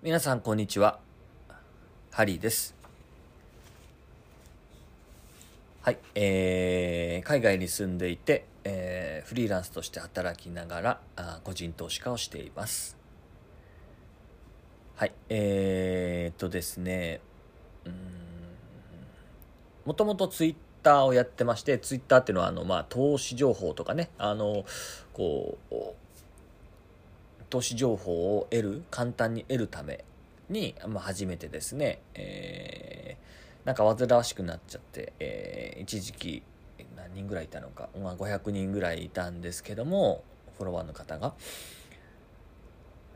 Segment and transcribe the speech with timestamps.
[0.00, 1.00] 皆さんこんにちは。
[2.12, 2.72] ハリーです。
[5.82, 12.96] はいえー、海外に住んでいて、えー、フリーランスとして働きながらあ個人投資家をしています。
[14.94, 17.20] はいえー、っとですね
[17.84, 17.94] うん
[19.84, 20.54] もともとツイッ
[20.84, 24.64] ターをやってましてツイッターっていうのはあの、まあ、投資情報とかねあの
[25.12, 25.74] こう
[27.50, 30.04] 投資情報を得る簡単に得るため
[30.48, 36.42] に、まあ、初めてですね、えー、なんか煩わしくなっちゃって、えー、一時期
[36.96, 40.22] 何人ぐらいいたのか、まあ、500人ぐらいいたんですけども
[40.56, 41.34] フォロワーの方が、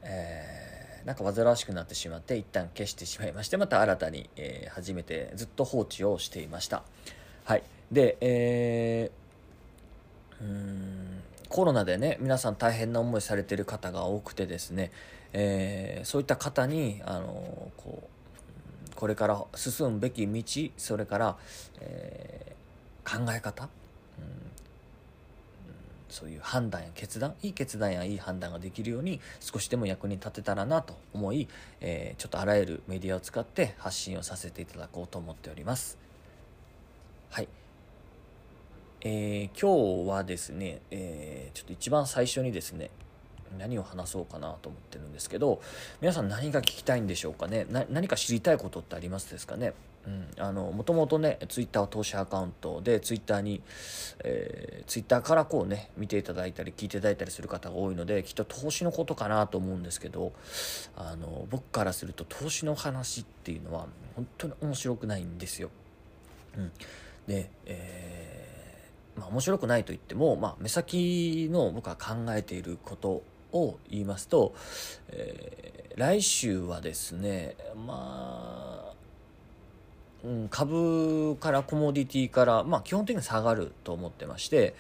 [0.03, 6.83] えー、なんか煩わしくなってしまって一旦消してしまいましてまた新たに、えー、初めてずっと放置をしていました。
[7.45, 7.63] はい。
[7.91, 14.91] でえー、うんコロナでね皆さん大変な思いされてる方が多くてですね、
[15.35, 18.09] えー、そういった方にあのこ
[18.91, 20.43] うこれから進むべき道
[20.79, 21.37] それから、
[21.81, 23.69] えー、考え方、うん、
[26.09, 31.49] そういう判断や決断いい決断やいい判断ができるように少しでも役に立てたらなと思い、
[31.83, 35.99] えー、ちょっとあらゆるメディアを使って発信をさせていただこうと思っております。
[37.29, 37.49] はい
[39.05, 42.91] えー、今日はですね、えー、ちょっと一番最初にですね、
[43.59, 45.61] 何を話そうかなと思ってるんですけど、
[46.01, 47.67] 皆さん何が聞きたいんでしょうかね？
[47.91, 49.73] 何か知りたいことってありますですかね？
[50.07, 53.61] うん、あの、もともとね、ツイッターは投資アカウントで、ツイッターに、
[54.23, 60.33] えー、ツイッターからこうね、見ていただいたり、聞いていただいたりする方が多いので、きっと投資のことかなと思うんですけど、
[60.97, 65.71] あの、僕からすると投資の話っていうのは、本当に面白くないんですよ。
[66.57, 66.73] うん。
[67.27, 68.52] で、えー
[69.17, 74.55] まあ、面白くないと言っても、まあ、目先の僕は考えていることを言いますと、
[75.09, 78.93] えー、来週はですね、まあ、
[80.25, 84.75] うん、株からコモディティから、まあ、基本的に下がると思ってまして、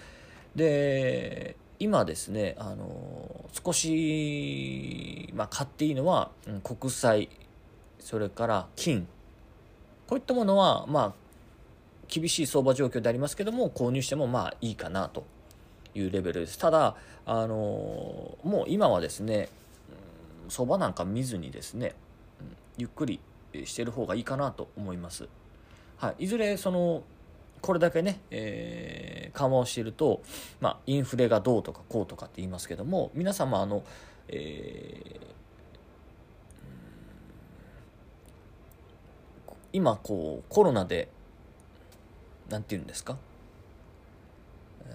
[0.54, 7.28] で、今ですね、あの、少し、まあ、買っていいのは、うん、国債、
[7.98, 9.06] それから金、
[10.06, 11.21] こういったものは、まあ、
[12.12, 15.24] 厳しい相場状況でありますけども購入してもまあいいかなと
[15.94, 16.58] いうレベルです。
[16.58, 19.48] ただあのもう今はですね
[20.50, 21.94] 相場なんか見ずにですね
[22.40, 22.46] うん
[22.76, 23.18] ゆっくり
[23.64, 25.28] してる方がいいかなと思います、
[25.96, 27.02] はい、いずれその
[27.62, 30.22] これだけね、えー、緩和をしていると、
[30.60, 33.82] まあ、インフレがどうとかこうとかって言いますけども皆様あの、
[34.28, 35.32] えー
[39.72, 41.08] 今こうコロナで
[42.48, 43.16] 何て言うんですか、
[44.84, 44.90] え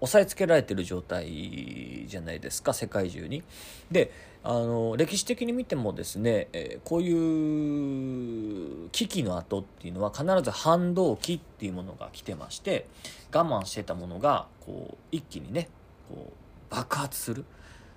[0.00, 2.72] ー、押さえつけられてる状態じゃないですか？
[2.72, 3.42] 世界中に。
[3.90, 4.12] で
[4.44, 12.86] あの歴史的に見てもですね、えー、こういう危機の後っていうのは必ず反動期っていうものが来てまして
[13.34, 15.68] 我慢してたものがこう一気にね
[16.08, 17.44] こう爆発する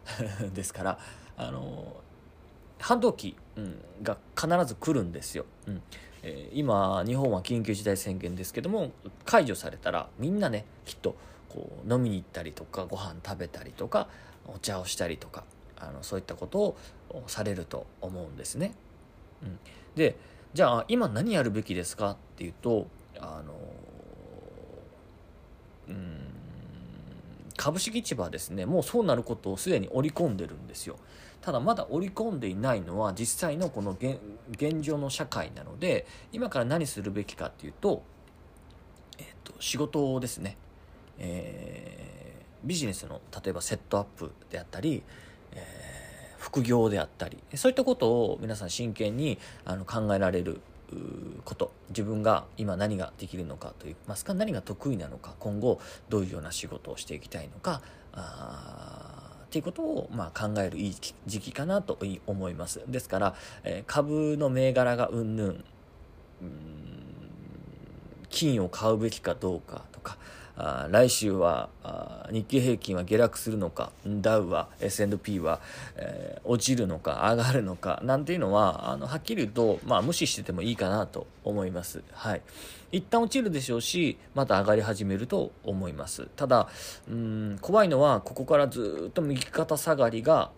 [0.53, 0.99] ですから
[1.37, 1.95] あの
[2.79, 5.45] 反動期、うん、が必ず来るんですよ。
[5.67, 5.81] うん
[6.23, 8.91] えー、今日本は緊急事態宣言ですけども
[9.25, 11.15] 解除されたらみんなねきっと
[11.49, 14.07] こう飲みに行ったりとかご飯食べたりとか
[14.45, 15.43] お茶をしたりとか
[15.77, 16.77] あのそういったことを
[17.27, 18.73] されると思うんですね。
[19.43, 19.59] うん、
[19.95, 20.15] で
[20.53, 22.11] じゃあ今何やるべきですか？
[22.11, 23.53] っていうとあの
[25.89, 26.17] うん
[27.57, 30.97] 株式市場はですねもうそうなることをすでに織り込んでるんですよ。
[31.41, 33.97] ただまだ織り込んでいないのは実際のこの
[34.51, 38.03] 現状の社会なので今から何するべきかっていうと,、
[39.17, 40.57] えーと、仕事をですね、
[41.17, 45.03] えー、ビジネスの例えばセットアップであったり、
[45.53, 50.61] えー、副業であったりそういったことを皆さん真剣にあの考えられる
[51.45, 51.71] こと。
[51.89, 55.79] 自分が今何ができるのかといいますか何が得意なのか今後
[56.09, 57.81] どういうような仕事をしていきたいのか
[58.13, 60.95] あっていうことを、まあ、考えるいい
[61.27, 62.81] 時期かなと思います。
[62.87, 63.35] ですから、
[63.65, 65.63] えー、株の銘柄がうんぬん、
[68.29, 70.17] 金を買うべきかどうかとか、
[70.63, 75.59] あ来週はあ日経平均は下落するのかダウは S&P は、
[75.95, 82.03] えー、落ちるのか上がるのかなんていうのはあのはっきり言うと、まあ、無視しててもいいかなと思います。
[82.11, 82.41] はい、
[82.91, 86.27] 一旦落ちるでしょうしまた上がり始めると思います。
[86.35, 86.67] ただ
[87.09, 90.51] うん怖いのはここからずっと右肩下がりが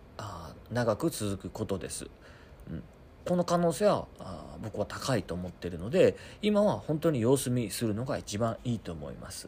[0.69, 2.07] 長く続くことです、
[2.69, 2.83] うん、
[3.25, 4.07] この可能性は
[4.61, 9.47] 僕は高いと思ってるので今は本当に様子見するのが一番いいと思います。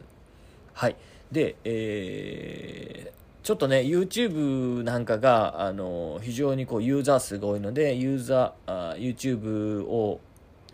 [0.76, 0.96] はい。
[1.32, 10.20] で、えー、ちょっとね YouTube なんかがあの非常にこうユーザー数が多いのでユーザーあ YouTube を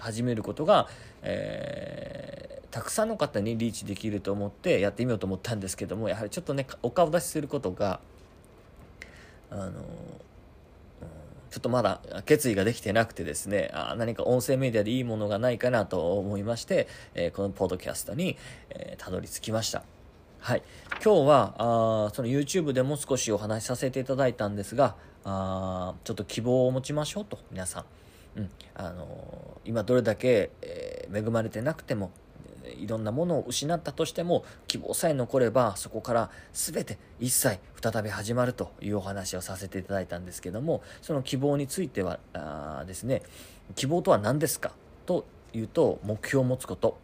[0.00, 0.88] 始めることが、
[1.22, 8.00] えー、たくさんの方にリーチできると思ってやってみようと思ったんですけどもやはりちょっとねお顔出しすることが
[9.52, 9.72] あの
[11.52, 18.38] ちょっとまだ決意ができてなくてですね、あ何か音声メディアでいいものがないかなと思いまして、えー、このポッドキャストに、
[18.70, 19.82] えー、たどり着きました。
[20.40, 20.62] はい。
[21.04, 27.84] 今日は、あその YouTube でも少しお話しさせていただいたんですが、あちょっと希望を持ちましょうと、皆さん。
[28.38, 28.50] うん。
[28.74, 32.12] あのー、今どれだけ、え恵まれてなくても、
[32.78, 43.22] いろんなものを失ったとしても希望さえ残ればそこから全て一切再び始まるというお話をさせていただいたんですけどもその希望についてはあですね
[43.74, 44.72] 希望とは何ですか
[45.06, 46.98] というと目標を持つこと。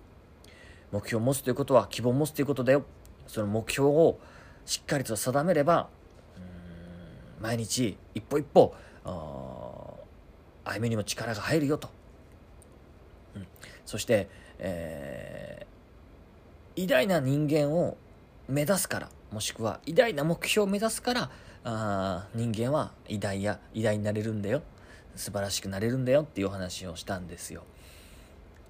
[0.91, 2.83] 目標を持つということは希望を持つということだよ。
[3.27, 4.19] その目標を
[4.65, 5.89] しっかりと定めれば
[7.41, 8.75] 毎日一歩一歩
[9.05, 11.91] 歩みにも力が入るよと、
[13.37, 13.47] うん、
[13.85, 14.29] そして
[14.59, 15.58] え、
[16.79, 17.97] 偉大な人間を
[18.49, 21.31] 目指すからもしくは偉大な目標を目指すから
[21.65, 24.63] あ人間は偉大や偉大になれるんだよ。
[25.17, 27.65] 素晴らしくなれるんだよっていうお話をしたんですよ。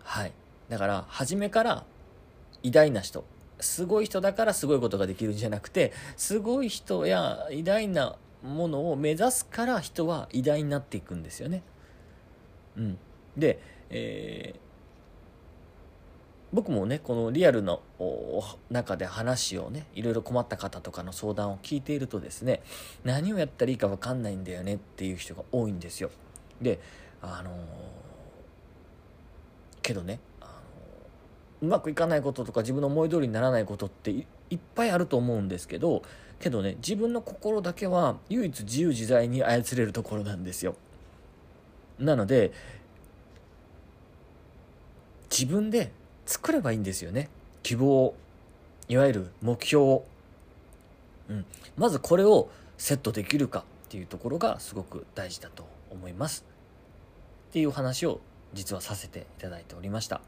[0.02, 0.32] はい。
[0.70, 1.84] だから初めから
[2.62, 3.24] 偉大な人。
[3.60, 11.62] すごい人だからすごいことができるんじゃなくてすごい人や偉大なものを目指すから人は偉大になっていくんですよね。
[12.74, 12.98] うん、
[13.36, 14.67] で、えー
[16.52, 17.82] 僕もねこのリアルの
[18.70, 22.62] 中で話をねいろいろ困った方とかの相談を聞いているとですね
[23.04, 26.10] 何をやったらいいか分かんないんだよねっていう人が多いんですよ。
[26.62, 26.80] で
[27.20, 27.54] あのー、
[29.82, 34.24] けどね、あのー、うまくいかないこととか自分の思い通りにならないことってい
[34.54, 36.02] っぱいあると思うんですけど
[36.40, 40.76] けどね自分の心だけは唯一自由自在に操れるところなんですよ。
[41.98, 42.52] なので
[45.30, 45.92] 自分で
[46.28, 47.30] 作ればいいんですよね。
[47.62, 48.14] 希望
[48.88, 50.04] いわゆる目標を、
[51.30, 51.44] うん、
[51.76, 56.44] まずこれをセットできるかっていうところがすごく大事だと思います。
[57.48, 58.20] っていう話を
[58.52, 60.20] 実はさせていただいておりました。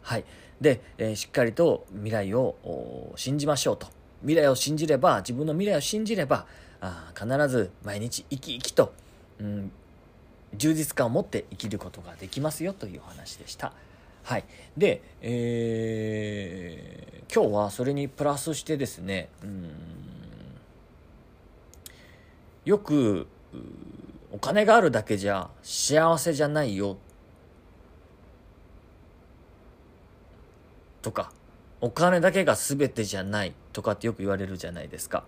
[0.00, 0.24] はい。
[0.62, 3.88] で、えー、しっかりと未来を信じましょうと。
[4.22, 6.46] 未来を信じれば自分の未来を信じれば
[6.80, 8.94] あ必ず毎日生き生きと、
[9.38, 9.70] うん、
[10.56, 13.74] 充実感を持って生きることができますよというお話でした。
[14.22, 14.44] はい。
[14.76, 19.70] で、えー、今日はそれにプラスしてですね、うん
[22.64, 23.26] よく、
[24.30, 26.96] お金があるだけじゃ幸せじゃないよ。
[31.02, 31.32] とか、
[31.80, 35.24] お金だけが全てじゃないとかってよく言われるじゃないですか。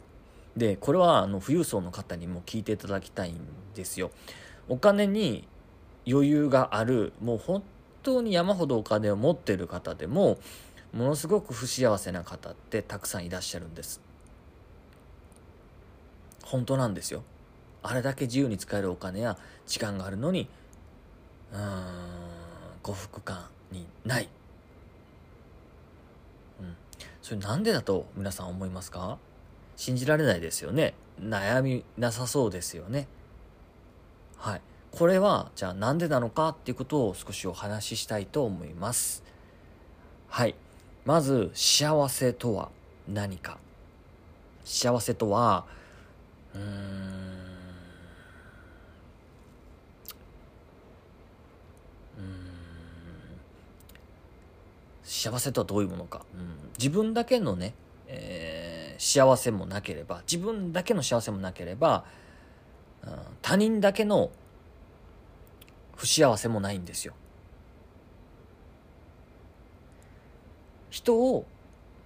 [0.57, 3.41] で、これはあの富裕層の方にも聞いていただきたいん
[3.75, 4.13] ですよ。
[4.69, 5.49] お金に
[6.09, 7.65] 余裕がある、もう本
[8.05, 10.39] 当に山ほどお金を持ってる方でも
[10.93, 14.01] ものすごく不幸せな方ってたくさんいらっしゃるんです。
[16.45, 17.25] 本当なんですよ。
[17.83, 19.37] あれだけ自由に使えるお金や
[19.67, 20.49] 時間があるのに
[21.53, 21.85] うーん
[22.83, 24.29] 幸福感にない、
[26.61, 26.77] うん、
[27.21, 29.19] それなんでだと皆さん思いますか？
[29.77, 30.95] 信じられないですよね。
[31.21, 33.09] 悩みなさそうですよね。
[34.37, 34.61] はい。
[34.97, 39.25] これはじゃあなんでなのかっていうことを少しお話ししたいと思います。
[40.29, 40.55] はい。
[41.05, 42.71] まず幸せとは
[43.09, 43.59] 何か。
[44.65, 45.67] 幸せとは
[46.55, 47.35] うーん。
[55.25, 57.75] 幸せとはどういうものか、うん、自分だけのね、
[58.09, 62.05] えー、幸せもなければ自分だけの幸せもなければ、
[63.03, 63.11] うん、
[63.41, 64.31] 他人だけの
[65.97, 67.15] 不幸せもないんですよ。
[70.91, 71.45] 人を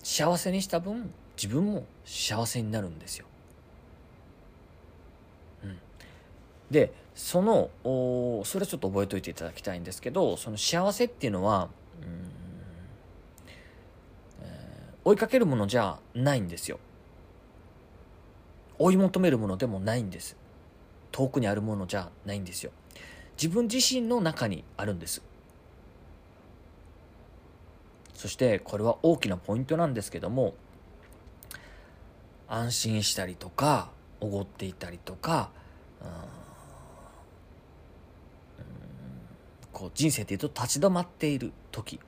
[0.02, 3.26] 幸せにした分自分も幸せになるんですよ。
[5.62, 5.78] うん、
[6.71, 11.68] でそのおそれちょっと覚えておいていただきたいんですけどその幸せっていうのは、
[12.02, 12.30] うん、
[15.04, 16.78] 追いかけるものじゃないんですよ。
[18.78, 20.37] 追い求めるものでもないんです。
[21.11, 22.71] 遠くにあるものじゃないんですよ。
[23.40, 25.23] 自分自身の中にあるんです。
[28.18, 30.54] そしてこれは大きなポイントなんですけども
[32.49, 33.90] 安心したりとか
[34.21, 35.50] おごっていたりとか
[39.73, 42.00] こう人生でいうと立ち止まっている時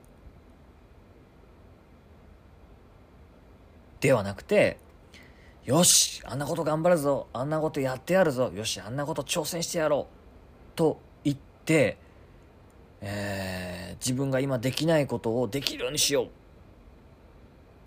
[4.01, 4.77] ではなくて
[5.63, 10.99] よしあんなこと頑張るぞあんなことやってやるぞよしあんなこと挑戦してやろうと
[11.71, 11.97] て、
[12.99, 16.27] えー、自分が今できないことをできるようにしよう。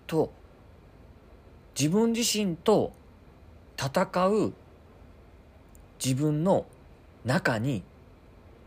[0.07, 0.31] と
[1.79, 2.93] 自分自身と
[3.77, 4.53] 戦う
[6.03, 6.65] 自分の
[7.25, 7.83] 中に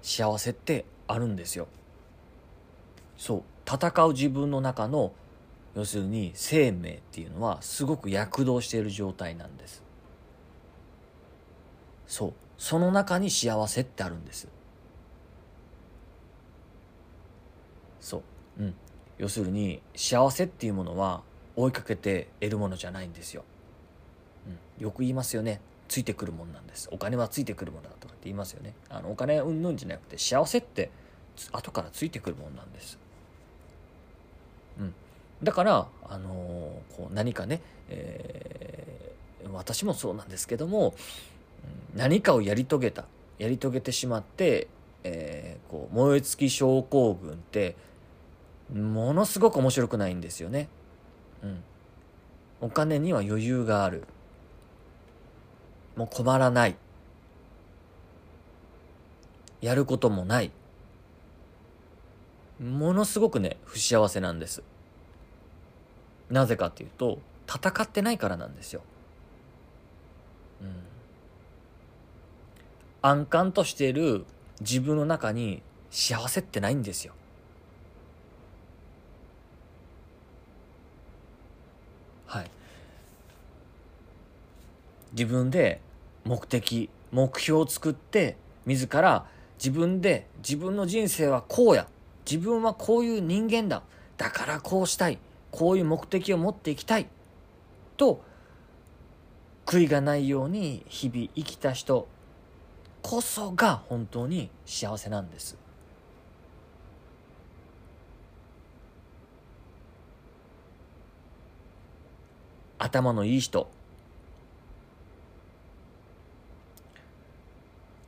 [0.03, 1.67] 幸せってあるんですよ。
[3.17, 3.43] そう。
[3.67, 5.13] 戦う自分の中の
[5.75, 9.83] 要するに生命っていうのはすごく躍動している状態なんです。
[12.07, 12.33] そう。
[12.57, 14.49] その中に幸せってあるんです。
[18.01, 18.23] そ
[18.59, 18.63] う。
[18.63, 18.75] うん。
[19.19, 21.23] 要するに幸せっていうものは
[21.57, 23.43] 追いかけて得るものじゃないんですよ、
[24.79, 25.61] うん、よく言いますよね。
[25.89, 26.89] ついてくるもんなんです。
[26.93, 28.75] お金はついてくるものだとかって言いますよね。
[28.89, 30.91] あのお金うんぬんじゃなくて幸せって
[31.51, 32.99] 後からついてくるもんなんです。
[34.79, 34.95] うん。
[35.43, 40.95] だから、あのー、こう何かね、えー、私もそうなんですけども
[41.95, 43.07] 何かをやり遂げた。
[43.39, 44.69] やり遂げてしまって、
[45.11, 47.77] えー、こう燃え尽き症候群って
[48.75, 50.69] ものすごく面白くないんですよね。
[51.43, 51.63] うん、
[52.61, 54.05] お金には余裕がある。
[55.97, 56.77] もう困らない。
[59.63, 60.53] やることもない。
[62.61, 64.63] ものすごくね不幸せなんです。
[66.29, 68.83] なぜかっていうと戦ってないからなんですよ。
[70.61, 70.75] うん、
[73.01, 74.27] 安閑としている
[74.61, 77.15] 自分の中に幸せってないんですよ。
[82.27, 82.51] はい。
[85.13, 85.81] 自分で
[86.25, 88.37] 目的目標を作って
[88.67, 89.27] 自ら
[89.59, 91.89] 自分で自分の人生はこうや
[92.31, 93.83] 自分はこういう人間だ
[94.19, 95.19] だからこうしたい
[95.51, 97.07] こういう目的を持っていきたい
[97.97, 98.23] と
[99.65, 102.09] 悔いがないように日々生きた人
[103.03, 105.57] こそが本当に幸せなんです。
[112.79, 113.69] 頭のいい人。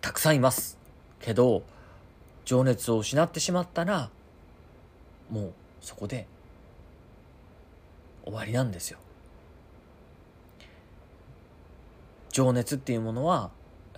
[0.01, 0.79] たくさんいます。
[1.21, 1.63] けど
[2.45, 4.11] 情熱を失ってしまったら
[5.31, 6.27] もうそこで
[8.25, 8.99] 終わりなんですよ。
[12.31, 13.51] 情熱っていうものは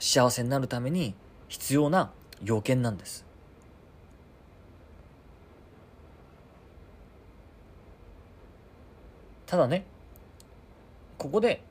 [0.02, 1.14] 幸せになるために
[1.46, 2.10] 必要な
[2.42, 3.24] 要件なんです。
[9.46, 9.84] ただね
[11.18, 11.62] ここで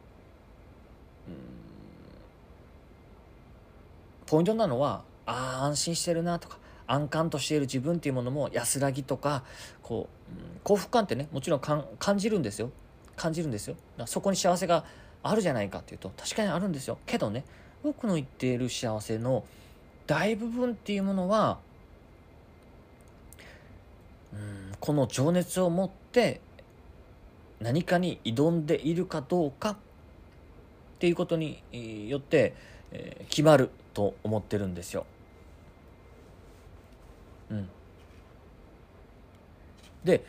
[4.27, 6.57] ポイントなのはああ安心してるなとか
[6.88, 9.43] 安閑としている自分っていうものも安らぎとか
[9.83, 12.71] こう、幸福感ってねもちろん感じるんですよ。
[13.17, 13.75] 感じるんですよ。
[14.05, 14.85] そこに幸せが
[15.21, 16.97] あるじゃないかっていうと確かにあるんですよ。
[17.05, 17.43] けどね
[17.83, 19.43] 僕の言っている幸せの
[20.07, 21.59] 大部分っていうものは
[24.33, 26.41] うんこの情熱を持って
[27.59, 29.77] 何かに挑んでいるかどうかっ
[31.00, 31.63] ていうことに
[32.09, 32.55] よって、
[32.91, 35.05] えー、決まると思ってるんですよ。
[37.50, 37.69] うん、
[40.03, 40.23] で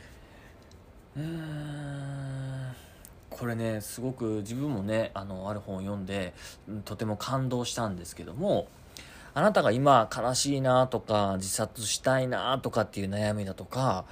[1.16, 2.31] うん
[3.42, 6.32] これねすごく自分もねあのある本を読んで
[6.84, 8.68] とても感動したんですけども
[9.34, 14.04] あなたが今悲しいなとか自殺したいなとかっていう悩みだとか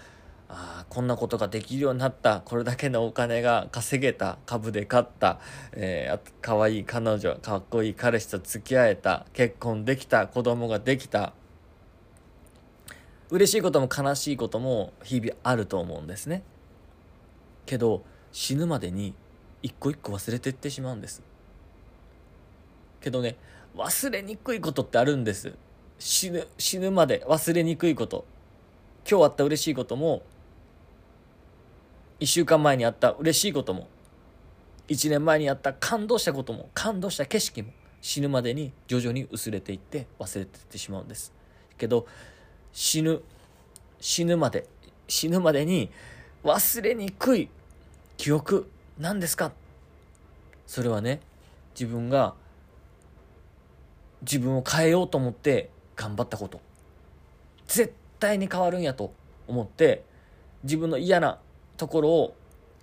[0.49, 5.38] あこんなことができるようになったこれだけのお金が稼げた株で買った、
[5.75, 11.34] えー、かわいい彼女かっこいい彼氏と付き合えた結婚できた子供ができた
[13.30, 16.42] 嬉しいことも悲しいことも日々あると思うんですね。
[17.64, 19.14] けど死ぬまでに
[19.62, 21.22] 一個一個忘れてってしまうんです。
[23.00, 23.37] けどね
[23.76, 25.54] 忘れにくいことってあるんです。
[25.99, 28.25] 死ぬ死ぬまで忘れにくいこと。
[29.08, 30.22] 今日あった嬉しいことも
[32.20, 33.88] 1週間前にあった嬉しいことも
[34.88, 37.72] 1年前にあった感動したことも感動した景色も
[38.02, 41.32] 死ぬまでに徐々に薄れていって忘れていってしまうんです。
[41.78, 42.06] けど
[42.72, 43.22] 死ぬ
[44.00, 44.66] 死ぬまで
[45.08, 45.90] 死ぬまでに
[46.44, 47.49] 忘れにくい
[48.21, 48.71] 記憶？
[48.99, 49.50] 何ですか？
[50.67, 51.21] それはね
[51.73, 52.35] 自分が
[54.21, 56.61] 自分を変えようと思って頑張ったこと。
[57.67, 59.15] 絶対に変わるんやと
[59.49, 60.05] 思って
[60.65, 61.39] 自分の嫌な
[61.79, 62.37] ところを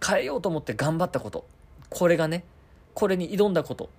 [0.03, 1.45] 変えようと思って頑張ったこと。
[1.91, 2.43] これがね
[2.95, 3.91] これに挑んだこと。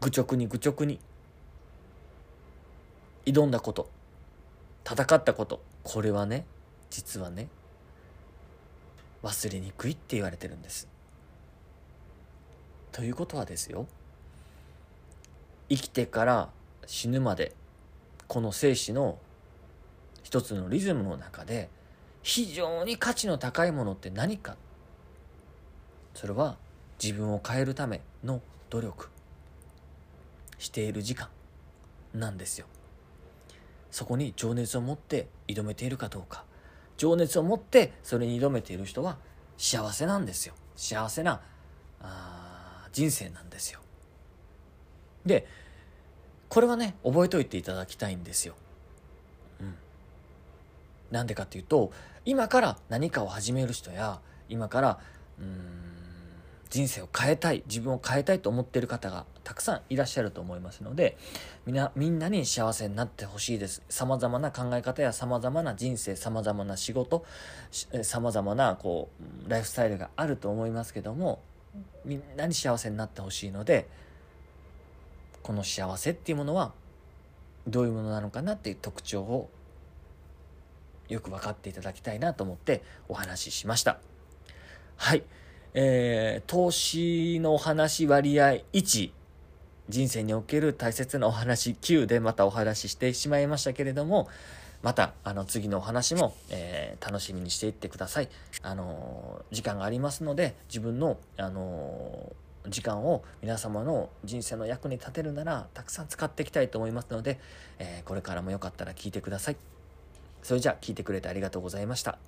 [0.00, 0.98] 愚直に愚直に
[3.26, 3.88] 挑んだこと。
[4.84, 5.62] 戦ったこと。
[5.84, 6.46] これはね
[6.90, 7.46] 実はね
[9.22, 10.88] 忘れにくいって言われてるんです。
[12.90, 13.86] ということはですよ。
[15.68, 16.50] 生きてから
[16.86, 17.54] 死ぬまで
[18.28, 19.18] この生死の
[20.22, 21.70] 一つのリズムの中で
[22.22, 24.56] 非常に価値の高いものって何か。
[26.14, 26.56] それは
[27.02, 29.08] 自分を変えるための努力。
[30.58, 31.28] している時間。
[32.14, 32.66] なんですよ。
[33.90, 36.44] そこに情熱を持って挑めているかどうか。
[36.96, 39.18] 情熱を持ってそれに挑めている人は
[39.56, 40.54] 幸せなんですよ。
[40.76, 41.40] 幸せな
[42.00, 43.80] あ人生なんですよ。
[45.24, 45.46] で
[46.48, 48.54] これはね覚えておいていただきたいんですよ。
[49.60, 49.74] うん。
[51.10, 51.92] なんでかっていうと
[52.24, 54.98] 今から何かを始める人や今から
[55.38, 55.82] うん
[56.70, 61.16] 人生を変えたい自分を変えたいと思っている方がたくさんいらっしゃると思いますので
[61.66, 67.24] みんなみんなに幸せになってほしいですさまざまな考え方やさまざまな人生さまざまな仕事
[68.02, 69.08] さまざまなこ
[69.46, 71.40] うライフスタイルがあると思いますけども
[72.04, 73.88] みんなに幸せになってほしいので
[75.42, 76.72] この幸せっていうものは
[77.66, 79.50] どういうものなのかなっていう特徴を
[81.08, 83.98] よく分かっていただきたいなと思ってお話ししました。
[84.96, 85.24] はい。
[85.74, 89.10] えー、投資のお話割合1、
[89.88, 94.28] 人生における大切なお話9でまたお話ししてしまいましたけれども、
[94.82, 98.28] また、あの、次のお話も、えー、楽しみにしていってください。
[98.62, 107.38] あのー、時間がありますので、自分の、あのー、時間を皆様の人生の役に立てるなら、たくさん使っていきたいと思いますので、
[107.78, 109.56] えこれからもよかったら聞いてください。
[110.42, 112.18] それじゃあ、聞いてくれてありがとうございました。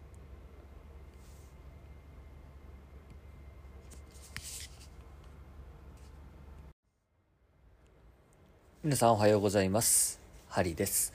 [8.84, 10.20] 皆さんおはようございます。
[10.46, 11.14] ハリーです。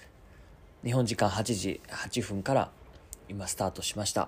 [0.83, 2.71] 日本時間8時8分から
[3.27, 4.27] 今スタートしました。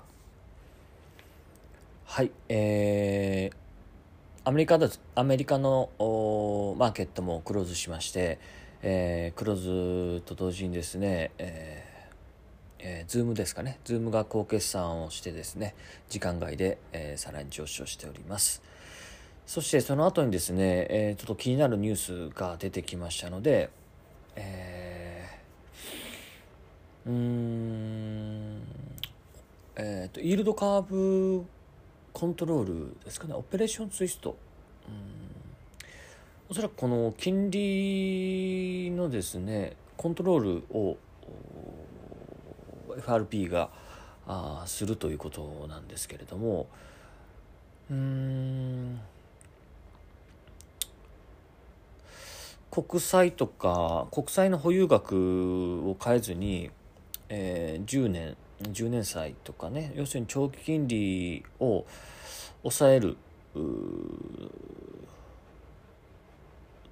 [2.06, 5.90] はい、えー、アメリカだアメリカの
[6.78, 8.38] マーケットもクローズしまして、
[8.84, 11.92] えー、クローズと同時にですね、えー
[12.78, 15.74] えー、 Zoomですかね、 Zoomが好決算をしてですね、
[16.10, 18.62] 時間外で、えー、さらに上昇しております。
[19.46, 23.70] そしてその後にですね、えー、ちょっと気になるニュースが出てきましたので、
[24.36, 28.62] えー、うーん、
[29.76, 31.46] えっ、ー、と、イールドカーブ
[32.14, 34.38] コントロールですかね、オペレーションツイスト。
[34.88, 35.22] うん
[36.52, 40.98] おそらくこの金利のですね、コントロールを
[42.98, 43.70] FRP が
[44.28, 46.68] あするということなんですけれども、
[47.90, 49.00] うーん、
[52.72, 56.72] 国債とか国債の保有額を変えずに、
[57.28, 61.86] えー、10年10年債とかね要するに長期金利を
[62.62, 63.18] 抑える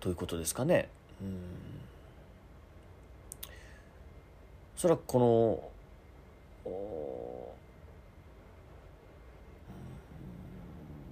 [0.01, 0.89] ということですかね。
[1.21, 1.37] うん
[4.75, 5.59] おそらくこの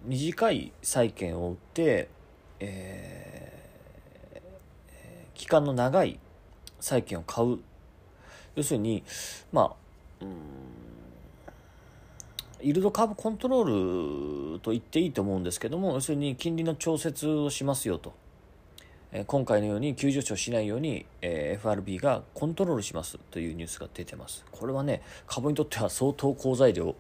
[0.06, 2.08] 短い債券を売って、
[2.62, 3.57] えー
[5.38, 6.19] 期間の長い
[6.80, 7.60] 債券を買う。
[8.56, 9.04] 要するに
[9.52, 9.73] ま
[10.21, 10.26] あ
[12.60, 18.13] イールドカーブコントロールと言っていいと思うんですけども要するに金利の調節をしますよと、
[19.12, 24.43] え今回のように急上昇しないように、え FRB がコントロールしますというニュースが出てます。
[24.52, 26.95] これはね株にとっては相当好材料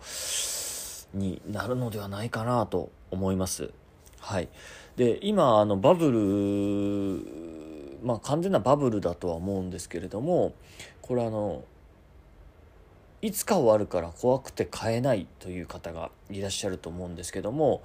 [1.15, 3.71] になるのではないかなと思います。
[4.19, 4.49] はい。
[4.95, 7.56] で今あのバブル
[8.07, 10.53] まあ、完全なバブルだとは思うんですけれども
[11.01, 11.65] これあの
[13.21, 17.83] いつか終わるから怖くて買えないという方がいらっしゃると思うんですけども、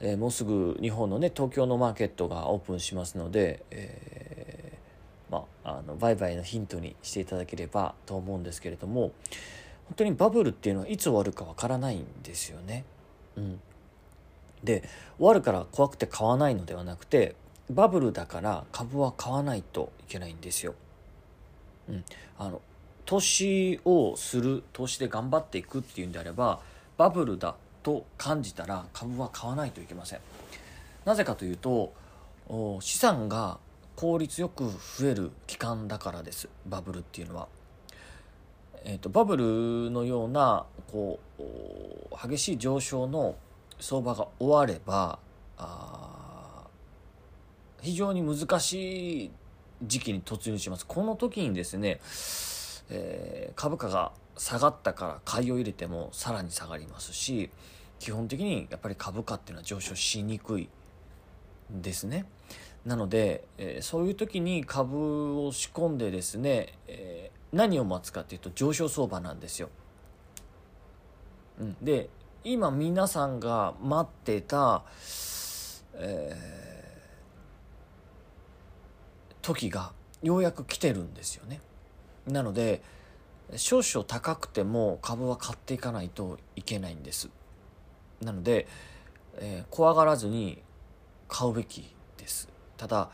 [0.00, 9.12] えー、もうすぐ日本のね東京のマーケットがオープンしますので、えー、まあ、あの売買のヒントにしていただければと思うんですけれども
[9.86, 12.84] 本当にバブルっていうのはいつ終わるかわからないんですよね。
[13.36, 13.60] うん、
[14.62, 14.82] で
[15.16, 17.36] 終わるから怖くて買わないのではなくて
[17.70, 20.74] バブルだから株は買わないといけないんですよ。
[21.88, 22.04] うん、
[22.38, 22.60] あの
[23.04, 26.60] 投資をする投資で頑張っていくっていうんであれば
[26.96, 30.20] バブルだと感じたら株は買わないといけません。
[31.04, 31.92] なぜかというと
[32.80, 33.58] 資産が
[33.96, 37.48] 効率よく増える期間だからですバブルっていうのは。
[38.86, 43.34] えーと、バブルのようなこう激しい上昇の
[43.80, 45.18] 相場が終われば
[45.56, 46.33] あ
[47.84, 49.30] 非常に難しい
[49.82, 50.86] 時期に突入します。
[50.86, 52.00] この時にですね、
[52.88, 57.50] えー、株価が下がったから買いを入れてもさらに下がりますし、
[57.98, 60.68] 基本的にやっぱり株価っていうのは上昇しにくい
[61.70, 62.24] ですね。
[62.86, 69.68] なので、えー、そういう時に株を仕込んでですね、えー、何を待つかっていうと上昇相場なんですよ。
[71.60, 72.08] うん、で
[72.42, 74.82] 今皆さんが待ってた、
[75.94, 76.63] えー、
[79.44, 81.60] 時がようやく来てるんですよね。
[82.26, 82.82] なので
[83.56, 87.28] 少々高くても株は買っていかないといけないんです。
[88.22, 88.66] なので、
[89.36, 90.62] えー、怖がらずに
[91.28, 92.48] 買うべきです。
[92.78, 93.10] ただ、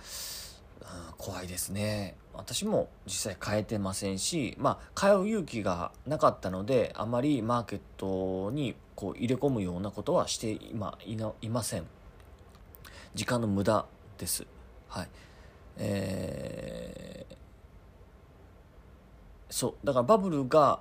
[0.80, 2.16] うん、怖いですね。
[2.32, 11.86] 私も実際買えてませんし、まあ、買う勇気がなかったので、あまりマーケットにこう入れ込むようなことはして今いいません。
[13.14, 13.84] 時間の無駄
[14.16, 14.46] です。
[14.88, 15.08] はい。
[15.76, 17.34] えー、
[19.50, 19.86] そう。
[19.86, 20.80] だからバブルが、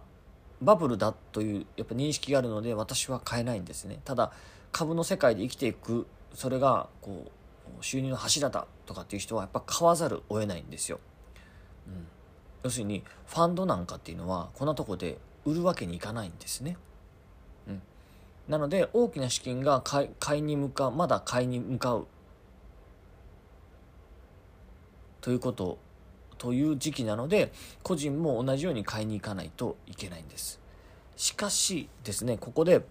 [0.62, 4.00] バブルだというやっぱ認識があるので私は買えないんですね。
[4.04, 4.32] ただ
[4.72, 11.00] 株の世界で生きていくそれがこう収入の柱だとかっていう人はやっぱ買わざるを得ないんですよ。
[11.88, 12.08] うん、
[12.64, 16.78] 要するにファンドなんかっていうのはこんなとこで売るわけにいかないんですね。
[17.68, 17.82] うん、
[18.48, 22.08] なので大きな資金が買いに向かうまだ買いに向かう
[25.22, 25.78] ということ
[26.38, 27.52] という時期なので
[27.84, 30.60] 個人も同じように買いに行かないといけないんです。
[31.16, 32.82] しかしですねここで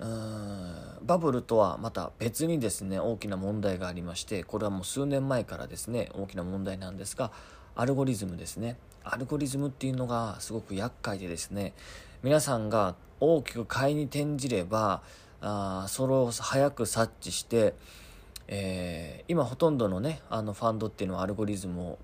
[0.00, 7.30] バブルとはまた別にですね大きな問題がありましてこれはもう数年前からですね大きな問題なんですが
[7.76, 11.74] アルゴリズムですねアルゴリズムっていうのがすごく厄介でですね
[12.22, 15.02] 皆さんが大きく買いに転じれば
[15.42, 17.74] あそれを早く察知して、
[18.52, 21.98] えー、今ほとんどのねあのファンドっていうのはアルゴリズムを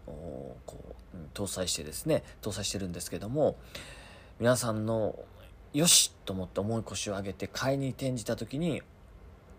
[0.64, 0.78] こ
[1.12, 3.56] う搭載してですね搭載してるんですけども
[4.38, 5.18] 皆さんの
[5.72, 8.80] よしと思って重い腰を上げて買いに転じた時に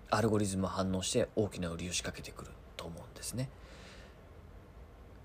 [0.10, 3.50] アルゴリズム反応して大きな売りを仕掛けてくると思うんですね。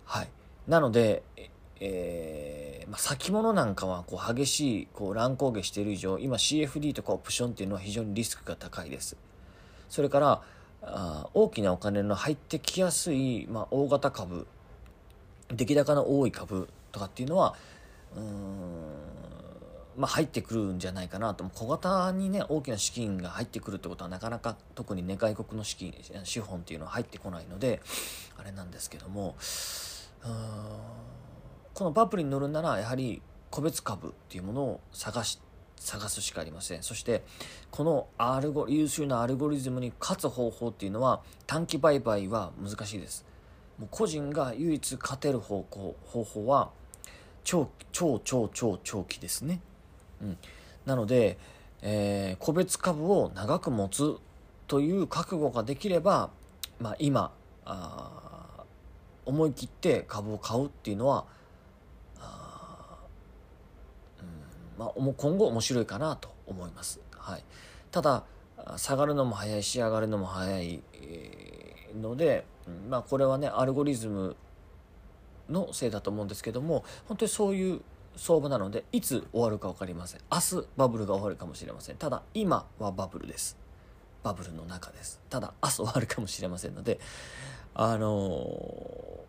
[0.05, 0.29] はい。
[0.66, 1.22] なので、
[1.79, 9.16] えー、まあ、先物なんかはこう激しいこう乱高下している以上今 CFD とかオプションっていうのは非常にリスクが高いです。
[9.88, 10.42] それから
[10.83, 14.47] あ大きなお金の入ってきやすい、まあ、大型株
[15.49, 17.55] 出来高の多い株とかっていうのは
[18.16, 19.12] うーん
[19.97, 21.45] まあ、入ってくるんじゃないかなと。
[21.55, 27.81] 小型にね大きな資金が入ってくるってことはなかなか特にね外国の資金資本っていうのは入ってこないので
[28.38, 29.37] あれなんですけども
[31.75, 35.51] このバブルに乗るならやはり個別株っていうものを探して
[35.83, 36.83] 探すしかありません。
[36.83, 37.23] そして
[37.71, 43.25] このアルゴ優秀なアルゴリズムに勝つ方法っていうのは短期売買は難しいです。
[43.79, 46.71] もう個人が唯一勝てる方向方法は
[47.45, 49.61] 超超超超長期ですね。
[50.23, 50.38] うん、
[50.87, 51.38] なので、
[51.83, 54.16] えー、個別株を長く持つ
[54.68, 56.31] という覚悟ができれば、
[56.79, 57.33] まあ、今
[57.64, 58.64] あ
[59.25, 61.25] 思い切って株を買うっていうのは
[62.21, 62.97] あ、
[64.21, 67.01] うんまあ、今後面白いかなと思います。
[67.16, 67.45] はい、
[67.90, 68.25] ただ
[68.77, 70.83] 下がるのも早いし上がるのも早い
[72.01, 72.45] ので、
[72.88, 74.37] まあ、これはねアルゴリズム
[75.49, 77.81] のせいだと思うんですけども本当にそういう
[78.16, 80.21] 相場なのでいつ終わるか分かりません。
[80.31, 81.97] 明日バブルが終わるかもしれません。
[81.97, 83.57] ただ今はバブルです。
[84.23, 85.21] バブルの中です。
[85.31, 87.01] ただ明日終わるかもしれませんので
[87.75, 89.21] あのー、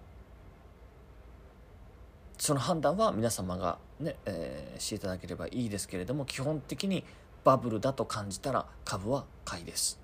[2.38, 7.04] その判断は皆様がね、えー、していただければいいですけれども基本的に
[7.44, 10.00] バブルだと感じたら株は買いです。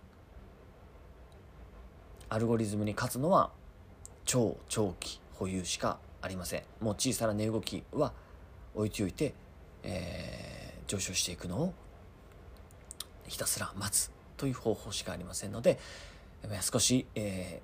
[2.29, 3.51] アルゴリズムに勝つのは
[4.25, 6.63] 超長期保有しかありません。
[6.79, 8.13] もう小さな値動きは
[8.75, 9.33] 置いておいて、
[9.83, 11.73] えー、上昇していくのを
[13.27, 15.79] ひたすら待つという方法しかありませんので
[16.61, 17.61] 少し、え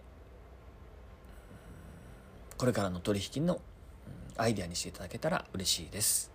[2.51, 3.61] ー、これからの取引の
[4.37, 6.31] アイデアにしていただけたら嬉しいです。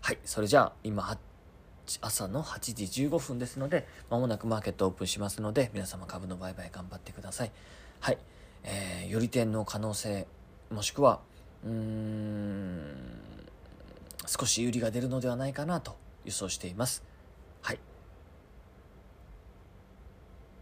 [0.00, 1.16] はい、それじゃあ今
[2.00, 7.52] 朝の8時15分ですので、まもなくマーケットオープンしますので、皆様株の売買頑張ってください。
[8.00, 8.18] はい、
[8.64, 10.26] えー、より点の可能性、
[10.70, 11.20] もしくは、
[11.64, 12.82] うーん、
[14.26, 17.02] 少し有利が出るのではないかなと予想しています。
[17.60, 17.78] はい。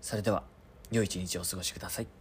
[0.01, 0.43] それでは、
[0.91, 2.20] 良い一日をお過ごしください。